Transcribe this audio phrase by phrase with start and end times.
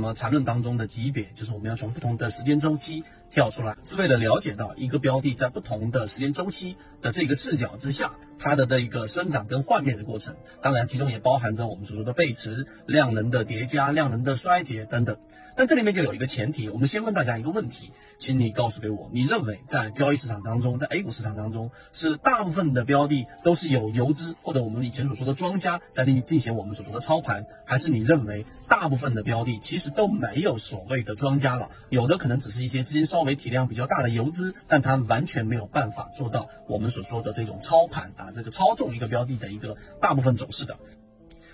[0.00, 10.36] 那么缠论当中的级别，就是我们要从不同的时间周期跳出来，是为了了解到一个标的在不同的时间周期的这个视角之下，它的的一个生长跟幻灭的过程。
[10.62, 15.16] 当然，其中也包含着我们所说的背驰、量能的叠加、量能的衰竭等等。
[15.56, 40.78] 但这里面就有一个前提，我们先问大家一个问题，请你告诉给我，你认为在交易市场当中，在 A 股市场当中，是大部分的标的都是有游资或者我们以前所说的庄家在进进行我们所说的操盘，还是你认为大部分的标的其实都没有所谓的庄家了，有的可能只是一些资金稍微体量比较大的游资，但它完全没有办法做到我们所说的这种操盘啊，这个操纵一个标的的一个大部分走势的。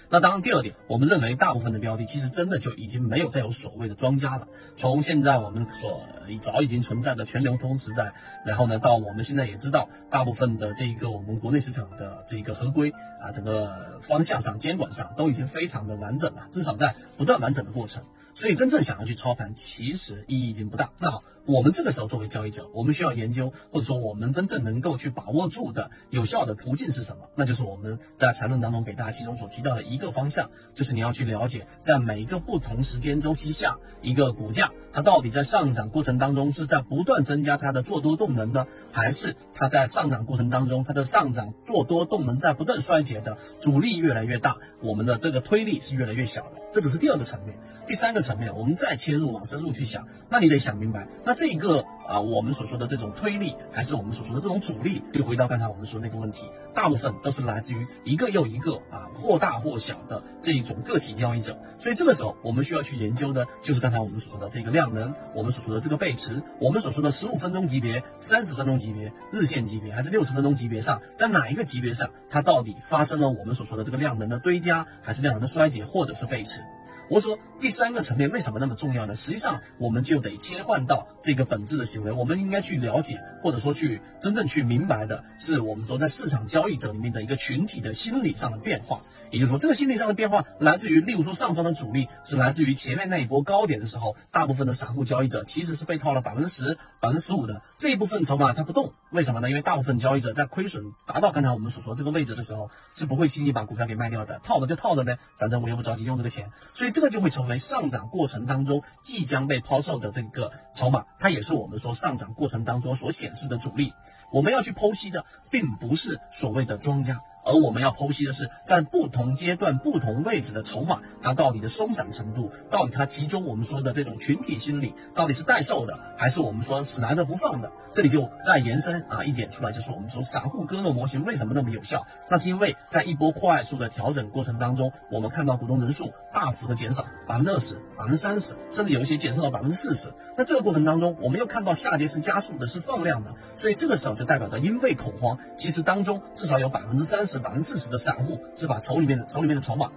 [0.08, 4.46] 那当然，第二点，我们认为大部分的标的其实真的就已经没有再有所谓的庄家了。
[4.76, 6.00] 从现在我们所
[6.40, 8.14] 早已经存在的全流通时代，
[8.44, 18.04] 然后呢，到我们现在也知道，大部分的这一个我们国内市场的这个合规啊，整个方向上、监管上都已经非常的完整了，至少在不断完整的过程。
[18.36, 20.92] 所以真正想要去操盘，其实意义已经不大。
[21.00, 21.24] 那好。
[21.46, 27.28] 我们这个时候作为交易者，我们需要研究，或者说我们真正能够去把握住的有效的途径是什么？
[27.36, 46.65] 那就是我们在缠论当中给大家其中所提到的一个方向，就是你要去了解，在每一个不同时间周期下，一个股价它到底在上涨过程当中是在不断增加它的做多动能的，还是它在上涨过程当中它的上涨做多动能在不断衰竭的，阻力越来越大，我们的这个推力是越来越小的。
[46.76, 61.58] 这只是第二个层面，第三个层面，我们再切入往深入去想，那你得想明白，那这一个啊，我们所说的这种推力，还是我们所说的这种阻力，就回到刚才我们说那个问题，大部分都是来自于一个又一个啊，或大或小的这一种个体交易者。
[61.78, 76.60] 所以这个时候，我们需要去研究的，就是刚才我们所说的这个量能，我们所说的这个背驰，我们所说的十五分钟级别、三十分钟级别、日线级别，还是六十分钟级别上，在哪一个级别上，它到底发生了我们所说的这个量能的堆加，还是量能的衰竭，或者是背驰？
[77.08, 79.14] 我说第三个层面为什么那么重要呢？
[79.14, 89.02] 实际上，我们就得切换到这个本质的行为，我们应该去了解，或者说去真正去明白的是，我们说在市场交易者里面的一个群体的心理上的变化。
[89.30, 99.48] 也就是说，这个心理上的变化来自于，例如说上方的阻力是来自于前面那一波高点的时候，大部分的散户交易者其实是被套了百分之十、百分之十五的这一部分筹码，它不动，为什么呢？
[99.48, 113.92] 因为大部分交易者在亏损达到刚才我们所说这个位置的时候，是不会轻易把股票给卖掉的，套着就套着呗，反正我又不着急用这个钱，所以这个就会成为上涨过程当中即将被抛售的这个筹码，它也是我们说上涨过程当中所显示的主力。
[114.32, 117.20] 我们要去剖析的，并不是所谓的庄家。
[117.46, 127.70] 而我们要剖析的是，在不同阶段、不同位置的筹码，它到底的松散程度，到底它其中我们说的这种群体心理，到底是待售的，还是我们说死拿着不放的？
[127.94, 132.04] 这里就再延伸啊一点出来，就是我们说散户割肉模型为什么那么有效？
[132.28, 140.12] 那是因为在一波快速的调整过程当中，我们看到股东人数大幅的减少，百分之二十、百分之三十，甚至有一些减少到百分之四十。
[140.36, 147.35] 那这个过程当中，我们又看到下跌是加速的，是放量的，所以这个时候就代表着因为恐慌，其实当中至少有百分之三十。
[147.40, 149.90] 百分之四十的散户是把手里面的手里面的筹码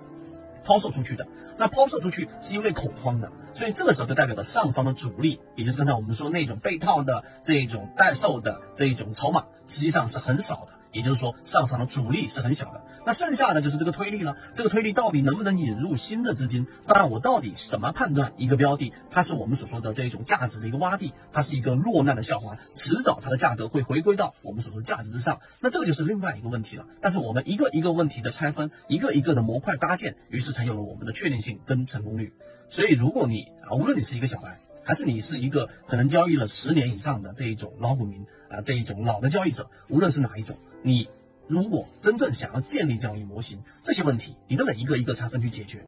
[0.64, 1.28] 抛售出去的，
[1.58, 10.74] 那抛售出去是因为恐慌的，所以这个时候就代表着上方的主力，也就是刚才我们说那种被套的这一种代售的这一种筹码，实际上是很少的。
[10.92, 14.38] 也就是说，上方的主力是很小的，那剩下的就是这个推力了。
[14.56, 16.68] 这个推力到底能不能引入新的资金？
[16.86, 25.40] 当然，我到底怎么判断一个标的，它是我们所说的这一种价值的一个洼地，它是一个落难的笑话，迟早它的价格会回归到我们所说价值之上。
[25.60, 26.86] 那这个就是另外一个问题了。
[27.02, 32.34] 但是我们一个一个问题的拆分，一个一个的模块搭建，于是才有了我们的确定性跟成功率。
[32.70, 40.58] 所以，如果你啊，无论你是一个小白，还是你是一个可能交易了十年以上的这一种老股民啊，这一种老的交易者，无论是哪一种。
[40.82, 41.10] 你
[41.50, 45.78] 如果真正想要建立这样一模型，这些问题你都得一个一个拆分去解决。